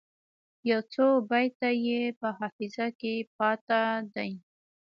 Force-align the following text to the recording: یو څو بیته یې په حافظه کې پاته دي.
یو 0.69 0.81
څو 0.93 1.05
بیته 1.29 1.69
یې 1.85 2.01
په 2.19 2.27
حافظه 2.37 2.87
کې 2.99 3.13
پاته 3.37 3.81
دي. 4.13 4.31